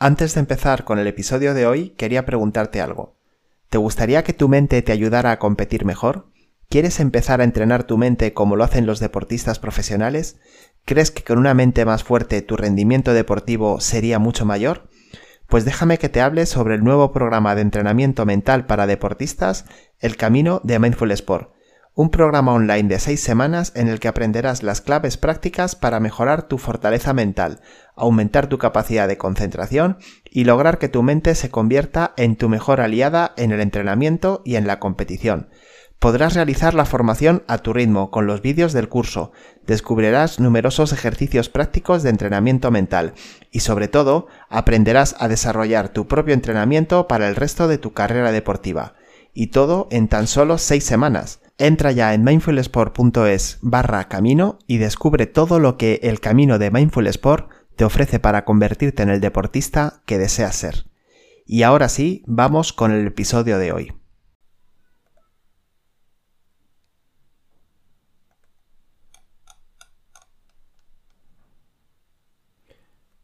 [0.00, 3.16] Antes de empezar con el episodio de hoy, quería preguntarte algo.
[3.68, 6.28] ¿Te gustaría que tu mente te ayudara a competir mejor?
[6.68, 10.38] ¿Quieres empezar a entrenar tu mente como lo hacen los deportistas profesionales?
[10.84, 14.88] ¿Crees que con una mente más fuerte tu rendimiento deportivo sería mucho mayor?
[15.48, 19.64] Pues déjame que te hable sobre el nuevo programa de entrenamiento mental para deportistas,
[19.98, 21.50] El Camino de Mindful Sport
[21.98, 26.44] un programa online de seis semanas en el que aprenderás las claves prácticas para mejorar
[26.44, 27.60] tu fortaleza mental,
[27.98, 29.98] aumentar tu capacidad de concentración
[30.30, 34.56] y lograr que tu mente se convierta en tu mejor aliada en el entrenamiento y
[34.56, 35.48] en la competición.
[35.98, 39.32] Podrás realizar la formación a tu ritmo con los vídeos del curso,
[39.66, 43.14] descubrirás numerosos ejercicios prácticos de entrenamiento mental
[43.50, 48.30] y sobre todo aprenderás a desarrollar tu propio entrenamiento para el resto de tu carrera
[48.30, 48.94] deportiva.
[49.34, 51.40] Y todo en tan solo seis semanas.
[51.58, 57.08] Entra ya en mindfulsport.es barra camino y descubre todo lo que el camino de Mindful
[57.08, 60.86] Sport te ofrece para convertirte en el deportista que deseas ser.
[61.46, 63.92] Y ahora sí, vamos con el episodio de hoy.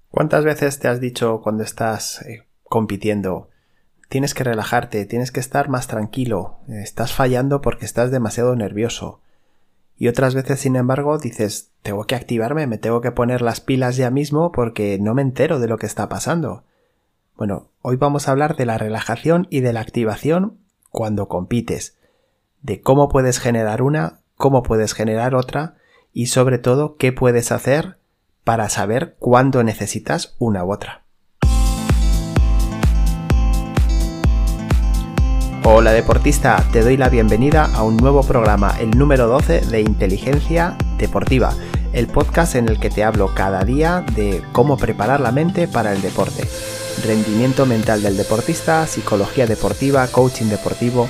[0.08, 3.50] ¿Cuántas veces te has dicho cuando estás eh, compitiendo,
[4.08, 9.23] tienes que relajarte, tienes que estar más tranquilo, estás fallando porque estás demasiado nervioso.
[9.96, 13.96] Y otras veces, sin embargo, dices, tengo que activarme, me tengo que poner las pilas
[13.96, 16.64] ya mismo porque no me entero de lo que está pasando.
[17.36, 20.58] Bueno, hoy vamos a hablar de la relajación y de la activación
[20.90, 21.96] cuando compites,
[22.62, 25.76] de cómo puedes generar una, cómo puedes generar otra
[26.12, 27.98] y sobre todo qué puedes hacer
[28.44, 31.03] para saber cuándo necesitas una u otra.
[35.66, 40.76] Hola deportista, te doy la bienvenida a un nuevo programa, el número 12 de Inteligencia
[40.98, 41.54] Deportiva,
[41.94, 45.94] el podcast en el que te hablo cada día de cómo preparar la mente para
[45.94, 46.46] el deporte,
[47.06, 51.08] rendimiento mental del deportista, psicología deportiva, coaching deportivo,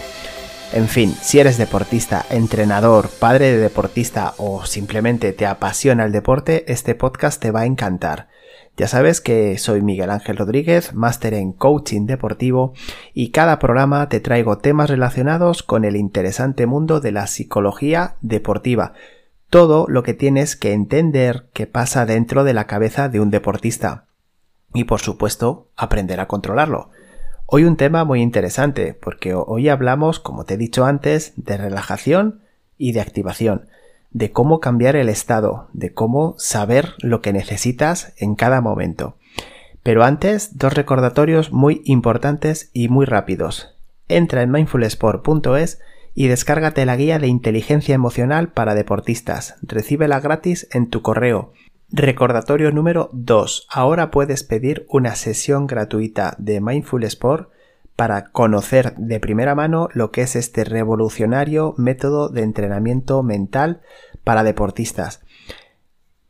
[0.72, 6.64] en fin, si eres deportista, entrenador, padre de deportista o simplemente te apasiona el deporte,
[6.72, 8.28] este podcast te va a encantar.
[8.76, 12.74] Ya sabes que soy Miguel Ángel Rodríguez, máster en coaching deportivo
[13.12, 18.92] y cada programa te traigo temas relacionados con el interesante mundo de la psicología deportiva.
[19.48, 24.06] Todo lo que tienes que entender que pasa dentro de la cabeza de un deportista.
[24.72, 26.90] Y por supuesto, aprender a controlarlo.
[27.46, 32.40] Hoy un tema muy interesante, porque hoy hablamos, como te he dicho antes, de relajación
[32.76, 33.68] y de activación
[34.14, 39.16] de cómo cambiar el estado, de cómo saber lo que necesitas en cada momento.
[39.82, 43.76] Pero antes, dos recordatorios muy importantes y muy rápidos.
[44.08, 45.80] Entra en mindfulsport.es
[46.14, 49.56] y descárgate la guía de inteligencia emocional para deportistas.
[49.62, 51.52] Recíbela gratis en tu correo.
[51.90, 53.66] Recordatorio número 2.
[53.70, 57.50] Ahora puedes pedir una sesión gratuita de Mindful Sport
[57.96, 63.80] para conocer de primera mano lo que es este revolucionario método de entrenamiento mental
[64.24, 65.20] para deportistas.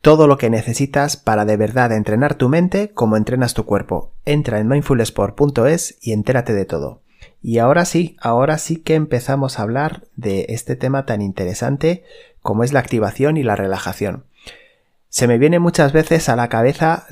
[0.01, 4.11] Todo lo que necesitas para de verdad entrenar tu mente como entrenas tu cuerpo.
[4.25, 7.01] Entra en mindfulsport.es y entérate de todo.
[7.41, 12.03] Y ahora sí, ahora sí que empezamos a hablar de este tema tan interesante
[12.41, 14.25] como es la activación y la relajación.
[15.09, 17.07] Se me viene muchas veces a la cabeza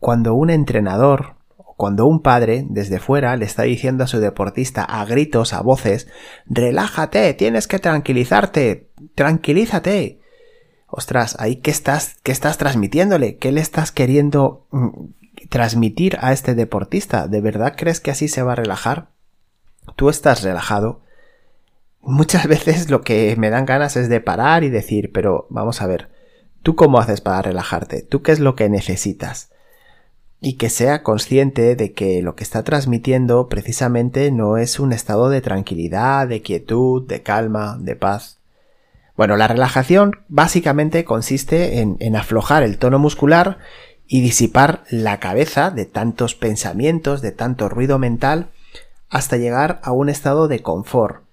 [0.00, 1.33] cuando un entrenador
[1.76, 6.08] cuando un padre desde fuera le está diciendo a su deportista a gritos, a voces,
[6.46, 10.20] relájate, tienes que tranquilizarte, tranquilízate.
[10.86, 14.88] Ostras, ahí qué estás, qué estás transmitiéndole, qué le estás queriendo mm,
[15.48, 17.26] transmitir a este deportista.
[17.26, 19.08] ¿De verdad crees que así se va a relajar?
[19.96, 21.02] Tú estás relajado.
[22.00, 25.88] Muchas veces lo que me dan ganas es de parar y decir, pero vamos a
[25.88, 26.10] ver,
[26.62, 28.02] ¿tú cómo haces para relajarte?
[28.02, 29.50] ¿Tú qué es lo que necesitas?
[30.44, 35.30] Y que sea consciente de que lo que está transmitiendo precisamente no es un estado
[35.30, 38.40] de tranquilidad, de quietud, de calma, de paz.
[39.16, 43.56] Bueno, la relajación básicamente consiste en, en aflojar el tono muscular
[44.06, 48.50] y disipar la cabeza de tantos pensamientos, de tanto ruido mental,
[49.08, 51.24] hasta llegar a un estado de confort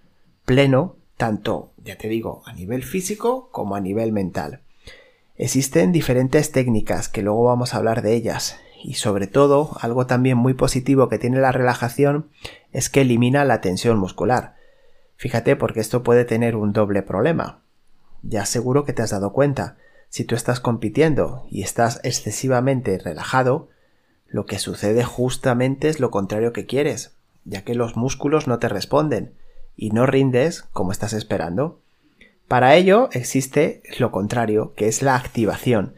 [0.45, 4.62] pleno, tanto, ya te digo, a nivel físico como a nivel mental.
[5.36, 10.38] Existen diferentes técnicas que luego vamos a hablar de ellas y sobre todo algo también
[10.38, 12.30] muy positivo que tiene la relajación
[12.72, 14.56] es que elimina la tensión muscular.
[15.16, 17.62] Fíjate porque esto puede tener un doble problema.
[18.24, 19.78] Ya seguro que te has dado cuenta.
[20.10, 23.69] Si tú estás compitiendo y estás excesivamente relajado,
[24.28, 27.13] lo que sucede justamente es lo contrario que quieres,
[27.45, 29.34] ya que los músculos no te responden
[29.75, 31.80] y no rindes como estás esperando.
[32.48, 35.95] Para ello existe lo contrario, que es la activación.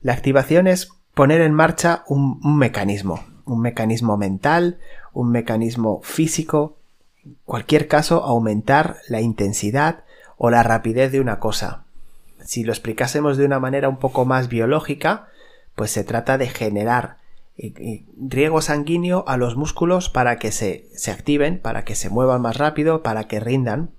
[0.00, 4.78] La activación es poner en marcha un, mecanismo, un mecanismo mental,
[5.12, 6.76] un mecanismo físico,
[7.24, 10.04] en cualquier caso aumentar la intensidad
[10.36, 11.84] o la rapidez de una cosa.
[12.44, 15.28] Si lo explicásemos de una manera un poco más biológica,
[15.74, 17.18] pues se trata de generar
[17.56, 22.10] eh, eh, riego sanguíneo a los músculos para que se, se activen, para que se
[22.10, 23.90] muevan más rápido, para que rindan.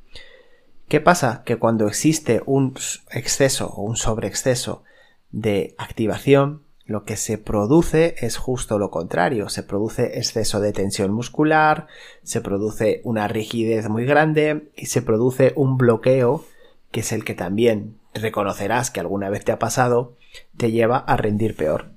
[0.90, 1.44] ¿Qué pasa?
[1.46, 2.76] Que cuando existe un
[3.10, 4.84] exceso o un sobreexceso
[5.32, 11.12] de activación, lo que se produce es justo lo contrario, se produce exceso de tensión
[11.12, 11.88] muscular,
[12.24, 16.46] se produce una rigidez muy grande y se produce un bloqueo
[16.92, 20.16] que es el que también reconocerás que alguna vez te ha pasado,
[20.56, 21.88] te lleva a rendir peor.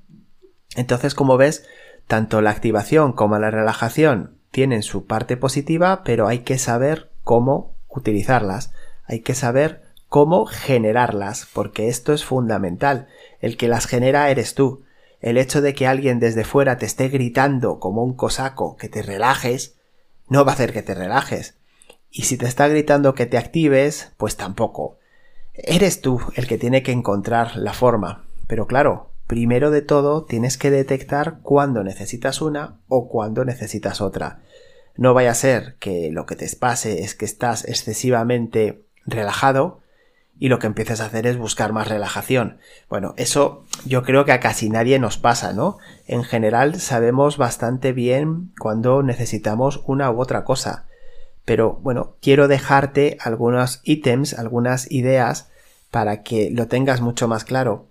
[0.75, 1.67] Entonces, como ves,
[2.07, 7.75] tanto la activación como la relajación tienen su parte positiva, pero hay que saber cómo
[7.89, 8.73] utilizarlas,
[9.05, 13.09] hay que saber cómo generarlas, porque esto es fundamental.
[13.41, 14.85] El que las genera eres tú.
[15.21, 19.03] El hecho de que alguien desde fuera te esté gritando como un cosaco que te
[19.03, 19.77] relajes,
[20.29, 21.57] no va a hacer que te relajes.
[22.11, 24.99] Y si te está gritando que te actives, pues tampoco.
[25.55, 28.25] Eres tú el que tiene que encontrar la forma.
[28.47, 34.41] Pero claro, primero de todo tienes que detectar cuándo necesitas una o cuándo necesitas otra.
[34.97, 39.81] No vaya a ser que lo que te pase es que estás excesivamente relajado
[40.39, 42.59] y lo que empiezas a hacer es buscar más relajación.
[42.89, 45.79] Bueno, eso yo creo que a casi nadie nos pasa, ¿no?
[46.07, 50.87] En general sabemos bastante bien cuando necesitamos una u otra cosa.
[51.45, 55.49] Pero bueno, quiero dejarte algunos ítems, algunas ideas
[55.91, 57.87] para que lo tengas mucho más claro.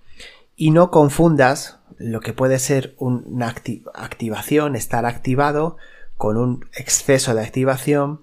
[0.56, 3.48] Y no confundas lo que puede ser una
[3.94, 5.78] activación, estar activado,
[6.18, 8.22] con un exceso de activación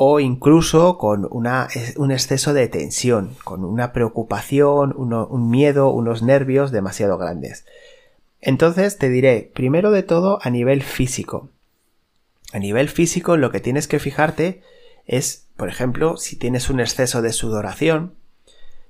[0.00, 7.18] o incluso con un exceso de tensión, con una preocupación, un miedo, unos nervios demasiado
[7.18, 7.64] grandes.
[8.40, 11.48] Entonces te diré, primero de todo a nivel físico.
[12.52, 14.62] A nivel físico lo que tienes que fijarte
[15.04, 18.14] es, por ejemplo, si tienes un exceso de sudoración,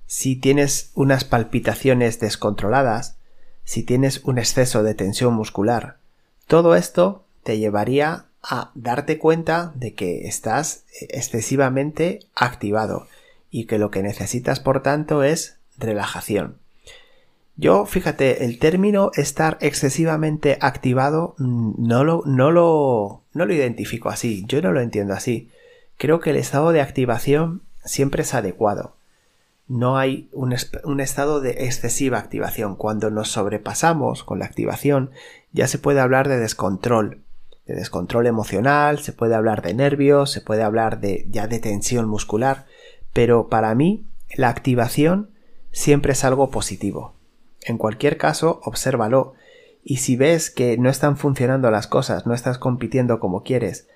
[0.05, 3.17] si tienes unas palpitaciones descontroladas,
[3.65, 5.97] si tienes un exceso de tensión muscular.
[6.47, 13.07] Todo esto te llevaría a darte cuenta de que estás excesivamente activado
[13.51, 16.59] y que lo que necesitas por tanto es relajación.
[17.57, 24.11] Yo, fíjate, el término estar excesivamente activado mm, no lo, no lo, no lo identifico
[24.11, 25.51] así, yo no lo entiendo así.
[25.97, 28.95] Creo que el estado de activación siempre es adecuado.
[29.67, 30.55] No hay un,
[30.85, 32.77] un estado de excesiva activación.
[32.77, 35.11] Cuando nos sobrepasamos con la activación,
[35.53, 37.23] ya se puede hablar de descontrol,
[37.69, 42.09] de descontrol emocional, se puede hablar de nervios, se puede hablar de ya de tensión
[42.09, 42.65] muscular,
[43.13, 44.05] pero para mí
[44.35, 45.31] la activación
[45.71, 47.15] siempre es algo positivo.
[47.61, 49.35] En cualquier caso, obsérvalo
[49.85, 53.87] y si ves que no están funcionando las cosas, no estás compitiendo como quieres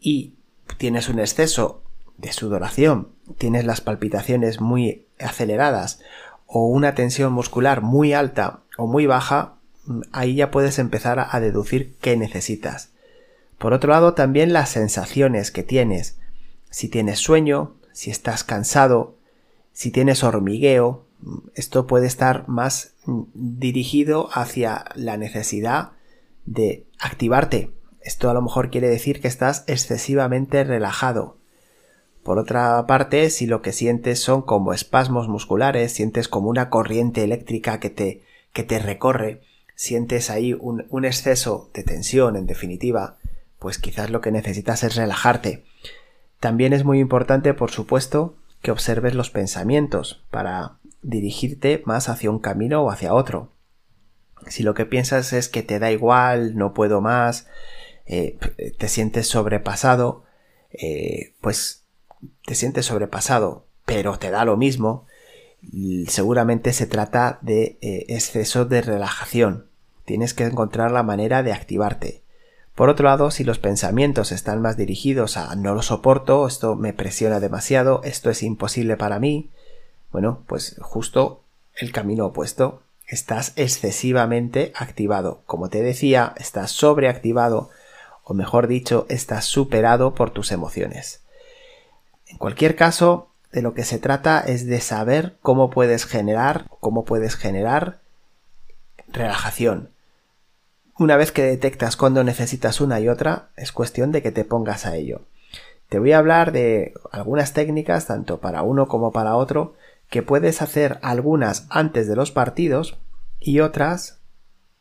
[0.00, 0.34] y
[0.76, 1.82] tienes un exceso
[2.16, 3.08] de sudoración,
[3.38, 6.00] tienes las palpitaciones muy aceleradas
[6.46, 9.57] o una tensión muscular muy alta o muy baja,
[10.12, 12.90] ahí ya puedes empezar a deducir qué necesitas.
[13.58, 16.18] Por otro lado, también las sensaciones que tienes.
[16.70, 19.16] Si tienes sueño, si estás cansado,
[19.72, 21.04] si tienes hormigueo,
[21.54, 22.94] esto puede estar más
[23.34, 25.92] dirigido hacia la necesidad
[26.46, 27.70] de activarte.
[28.00, 31.36] Esto a lo mejor quiere decir que estás excesivamente relajado.
[32.22, 37.24] Por otra parte, si lo que sientes son como espasmos musculares, sientes como una corriente
[37.24, 39.40] eléctrica que te, que te recorre,
[39.78, 43.16] sientes ahí un, exceso de tensión, en definitiva,
[43.60, 45.62] pues quizás lo que necesitas es relajarte.
[46.40, 52.40] También es muy importante, por supuesto, que observes los pensamientos para dirigirte más hacia un
[52.40, 53.52] camino o hacia otro.
[54.48, 57.46] Si lo que piensas es que te da igual, no puedo más,
[58.04, 58.36] eh,
[58.78, 60.24] te sientes sobrepasado,
[60.72, 61.84] eh, pues
[62.44, 65.06] te sientes sobrepasado, pero te da lo mismo,
[66.08, 69.67] seguramente se trata de eh, exceso de relajación.
[70.08, 72.22] Tienes que encontrar la manera de activarte.
[72.74, 76.94] Por otro lado, si los pensamientos están más dirigidos a no lo soporto, esto me
[76.94, 79.50] presiona demasiado, esto es imposible para mí,
[80.10, 81.42] bueno, pues justo
[81.76, 82.80] el camino opuesto.
[83.06, 85.42] Estás excesivamente activado.
[85.44, 87.68] Como te decía, estás sobreactivado,
[88.24, 91.20] o mejor dicho, estás superado por tus emociones.
[92.28, 97.04] En cualquier caso, de lo que se trata es de saber cómo puedes generar, cómo
[97.04, 98.00] puedes generar
[99.08, 99.90] relajación.
[100.98, 104.84] Una vez que detectas cuando necesitas una y otra, es cuestión de que te pongas
[104.84, 105.20] a ello.
[105.88, 109.74] Te voy a hablar de algunas técnicas, tanto para uno como para otro,
[110.10, 112.98] que puedes hacer algunas antes de los partidos
[113.38, 114.18] y otras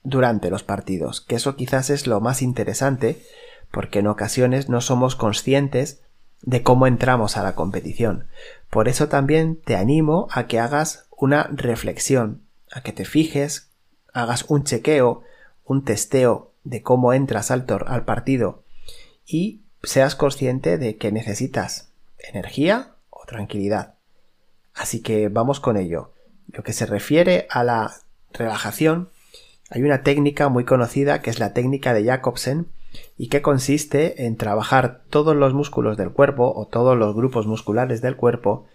[0.04, 3.22] durante los partidos, que eso quizás es lo más interesante,
[3.70, 6.02] porque en ocasiones no somos conscientes
[6.42, 8.26] de cómo entramos a la competición.
[8.72, 13.70] Por eso también te animo a que hagas una reflexión, a que te fijes,
[14.14, 15.24] hagas un chequeo,
[15.68, 18.64] un testeo de cómo entras al, al partido
[19.26, 23.96] y seas consciente de que necesitas energía o tranquilidad.
[24.74, 26.12] Así que vamos con ello.
[26.52, 27.94] Lo que se refiere a la
[28.32, 29.10] relajación,
[29.70, 32.68] hay una técnica muy conocida que es la técnica de Jacobsen
[33.18, 38.02] y que consiste en trabajar todos los músculos del cuerpo o todos los grupos musculares
[38.02, 38.66] del cuerpo,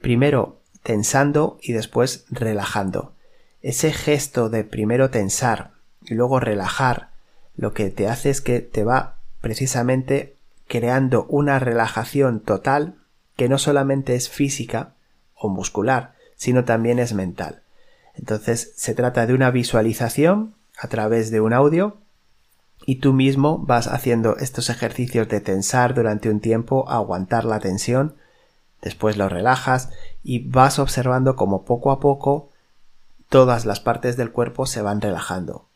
[0.00, 3.12] primero tensando y después relajando.
[3.60, 5.72] Ese gesto de primero tensar
[6.10, 7.10] y luego relajar,
[7.56, 10.36] lo que te hace es que te va precisamente
[10.66, 12.96] creando una relajación total
[13.36, 14.94] que no solamente es física
[15.34, 17.62] o muscular, sino también es mental.
[18.14, 21.98] Entonces se trata de una visualización a través de un audio
[22.86, 28.16] y tú mismo vas haciendo estos ejercicios de tensar durante un tiempo, aguantar la tensión,
[28.82, 29.90] después lo relajas
[30.24, 32.50] y vas observando como poco a poco
[33.28, 35.69] todas las partes del cuerpo se van relajando.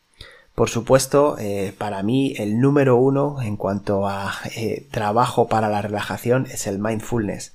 [0.55, 5.81] Por supuesto, eh, para mí el número uno en cuanto a eh, trabajo para la
[5.81, 7.53] relajación es el mindfulness.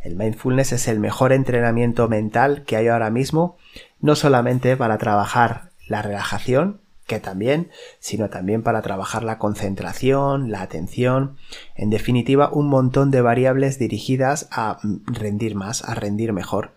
[0.00, 3.56] El mindfulness es el mejor entrenamiento mental que hay ahora mismo,
[4.00, 10.60] no solamente para trabajar la relajación, que también, sino también para trabajar la concentración, la
[10.60, 11.36] atención,
[11.74, 16.72] en definitiva un montón de variables dirigidas a rendir más, a rendir mejor.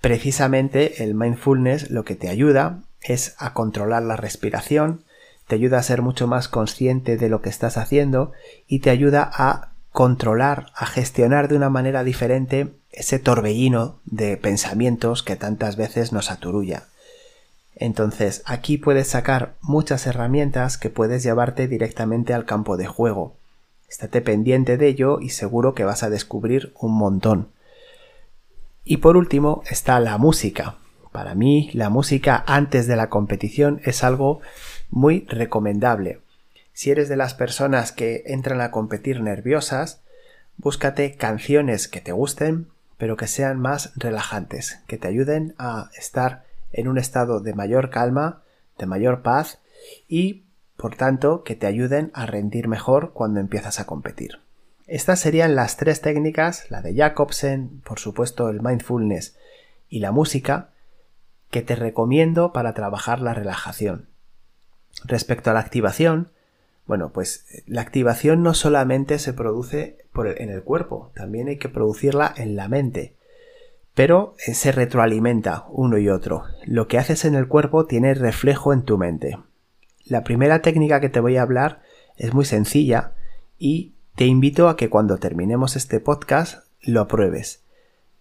[0.00, 5.04] Precisamente el mindfulness lo que te ayuda es a controlar la respiración,
[5.46, 8.32] te ayuda a ser mucho más consciente de lo que estás haciendo
[8.68, 15.22] y te ayuda a controlar, a gestionar de una manera diferente ese torbellino de pensamientos
[15.22, 16.84] que tantas veces nos aturulla.
[17.74, 23.34] Entonces aquí puedes sacar muchas herramientas que puedes llevarte directamente al campo de juego.
[23.88, 27.48] Estate pendiente de ello y seguro que vas a descubrir un montón.
[28.84, 30.76] Y por último está la música.
[31.12, 34.40] Para mí la música antes de la competición es algo
[34.90, 36.20] muy recomendable.
[36.72, 40.00] Si eres de las personas que entran a competir nerviosas,
[40.56, 46.44] búscate canciones que te gusten, pero que sean más relajantes, que te ayuden a estar
[46.72, 48.42] en un estado de mayor calma,
[48.78, 49.58] de mayor paz
[50.08, 50.44] y,
[50.76, 54.38] por tanto, que te ayuden a rendir mejor cuando empiezas a competir.
[54.86, 59.36] Estas serían las tres técnicas, la de Jacobsen, por supuesto el mindfulness
[59.88, 60.70] y la música,
[61.50, 64.08] que te recomiendo para trabajar la relajación.
[65.04, 66.30] Respecto a la activación,
[66.86, 72.32] bueno, pues la activación no solamente se produce en el cuerpo, también hay que producirla
[72.36, 73.14] en la mente.
[73.94, 76.44] Pero eh, se retroalimenta uno y otro.
[76.64, 79.38] Lo que haces en el cuerpo tiene reflejo en tu mente.
[80.04, 81.82] La primera técnica que te voy a hablar
[82.16, 83.12] es muy sencilla
[83.58, 87.62] y te invito a que cuando terminemos este podcast lo pruebes.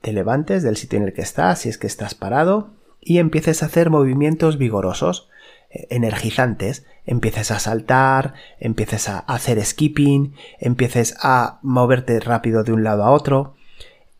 [0.01, 3.63] Te levantes del sitio en el que estás, si es que estás parado, y empieces
[3.63, 5.29] a hacer movimientos vigorosos,
[5.69, 6.85] eh, energizantes.
[7.05, 13.11] Empieces a saltar, empieces a hacer skipping, empieces a moverte rápido de un lado a
[13.11, 13.55] otro.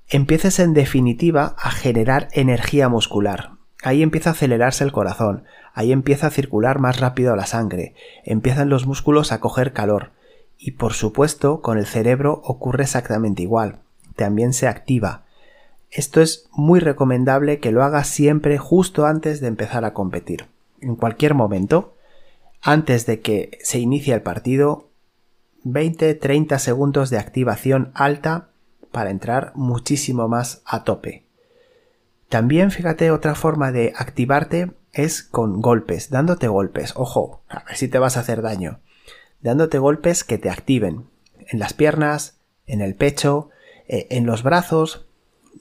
[0.08, 3.52] Empieces en definitiva a generar energía muscular.
[3.84, 7.94] Ahí empieza a acelerarse el corazón, ahí empieza a circular más rápido la sangre,
[8.26, 10.12] empiezan los músculos a coger calor,
[10.58, 13.80] y por supuesto, con el cerebro ocurre exactamente igual.
[14.18, 15.24] También se activa.
[15.92, 20.48] Esto es muy recomendable que lo hagas siempre justo antes de empezar a competir.
[20.82, 21.96] En cualquier momento,
[22.62, 24.88] antes de que se inicie el partido,
[25.66, 28.50] 20-30 segundos de activación alta
[28.92, 31.24] para entrar muchísimo más a tope.
[32.30, 36.94] También fíjate otra forma de activarte es con golpes, dándote golpes.
[36.96, 38.80] Ojo, a ver si te vas a hacer daño
[39.42, 41.06] dándote golpes que te activen
[41.48, 43.50] en las piernas, en el pecho,
[43.88, 45.06] eh, en los brazos,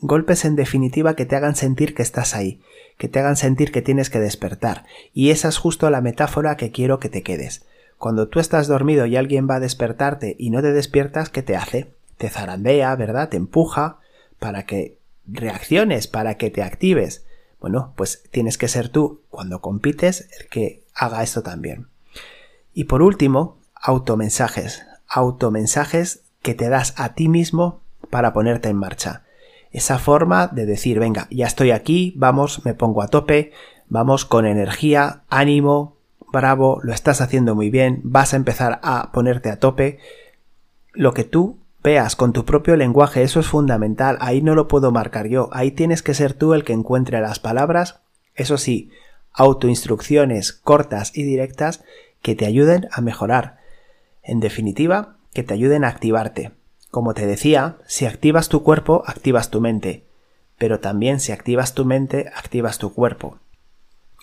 [0.01, 2.61] golpes en definitiva que te hagan sentir que estás ahí,
[2.97, 4.85] que te hagan sentir que tienes que despertar.
[5.13, 7.65] Y esa es justo la metáfora que quiero que te quedes.
[7.97, 11.57] Cuando tú estás dormido y alguien va a despertarte y no te despiertas, ¿qué te
[11.57, 11.93] hace?
[12.17, 13.29] Te zarandea, ¿verdad?
[13.29, 13.99] Te empuja
[14.39, 17.25] para que reacciones, para que te actives.
[17.61, 21.89] Bueno, pues tienes que ser tú, cuando compites, el que haga esto también.
[22.73, 27.81] Y por último, automensajes, automensajes que te das a ti mismo
[28.11, 29.25] para ponerte en marcha.
[29.71, 33.53] Esa forma de decir, venga, ya estoy aquí, vamos, me pongo a tope,
[33.89, 35.97] vamos con energía, ánimo,
[36.33, 39.99] bravo, lo estás haciendo muy bien, vas a empezar a ponerte a tope.
[40.93, 44.91] Lo que tú veas con tu propio lenguaje, eso es fundamental, ahí no lo puedo
[44.91, 48.01] marcar yo, ahí tienes que ser tú el que encuentre las palabras,
[48.35, 48.91] eso sí,
[49.33, 51.85] autoinstrucciones cortas y directas
[52.23, 53.59] que te ayuden a mejorar.
[54.23, 56.53] En definitiva, que te ayuden a activarte.
[56.91, 60.05] Como te decía, si activas tu cuerpo, activas tu mente.
[60.57, 63.39] Pero también si activas tu mente, activas tu cuerpo.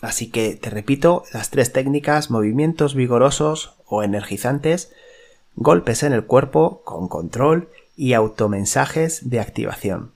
[0.02, 4.92] Así que te repito las tres técnicas, movimientos vigorosos o energizantes,
[5.54, 10.12] golpes en el cuerpo con control y automensajes de activación.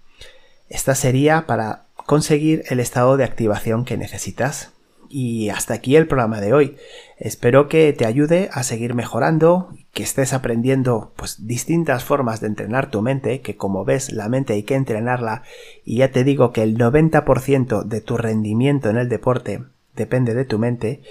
[0.69, 4.71] Esta sería para conseguir el estado de activación que necesitas.
[5.13, 6.77] Y hasta aquí el programa de hoy.
[7.19, 12.93] Espero que te ayude a seguir mejorando, que estés aprendiendo pues distintas formas de entrenar
[12.93, 15.43] tu mente, que como ves la mente hay que entrenarla
[15.85, 19.65] y ya te digo que el 90% de tu rendimiento en el deporte
[19.97, 21.03] depende de tu mente.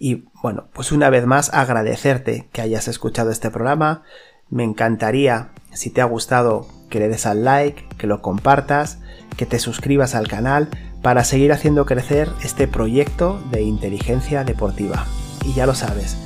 [0.00, 4.02] Y bueno, pues una vez más agradecerte que hayas escuchado este programa.
[4.50, 8.98] Me encantaría, si te ha gustado, que le des al like, que lo compartas,
[9.36, 10.70] que te suscribas al canal
[11.04, 15.04] para seguir haciendo crecer este proyecto de inteligencia deportiva.
[15.44, 16.16] Y ya lo sabes,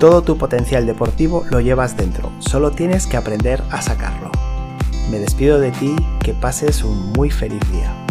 [0.00, 4.32] todo tu potencial deportivo lo llevas dentro, solo tienes que aprender a sacarlo.
[5.08, 8.03] Me despido de ti, que pases un muy feliz día.